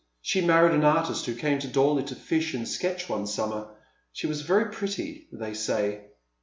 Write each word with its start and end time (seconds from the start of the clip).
She 0.19 0.41
married 0.41 0.73
an 0.73 0.83
artist 0.83 1.27
who 1.27 1.35
came 1.35 1.59
to 1.59 1.67
Dorley 1.67 2.01
to 2.07 2.15
fish 2.15 2.55
and 2.55 2.67
sketch 2.67 3.07
one 3.07 3.27
summer. 3.27 3.67
She 4.11 4.25
was 4.25 4.41
very 4.41 4.71
pretty, 4.71 5.27
they 5.31 5.53
say." 5.53 6.05